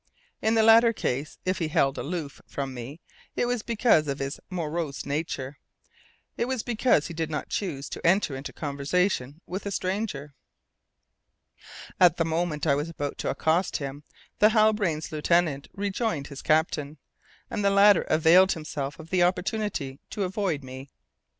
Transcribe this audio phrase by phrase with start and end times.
[0.41, 2.99] In the latter case, if he held aloof from me,
[3.35, 5.59] it was because of his morose nature;
[6.37, 10.33] it was because he did not choose to enter into conversation with a stranger.
[11.99, 14.03] At the moment when I was about to accost him,
[14.39, 16.97] the Halbrane's lieutenant rejoined his captain,
[17.51, 20.89] and the latter availed himself of the opportunity to avoid me.